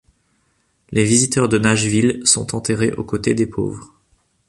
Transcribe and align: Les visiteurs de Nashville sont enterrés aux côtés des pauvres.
Les 0.89 1.03
visiteurs 1.05 1.47
de 1.47 1.59
Nashville 1.59 2.21
sont 2.25 2.55
enterrés 2.55 2.91
aux 2.93 3.03
côtés 3.03 3.35
des 3.35 3.45
pauvres. 3.45 3.93